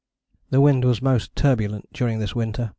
[0.49, 2.69] The wind was most turbulent during this winter.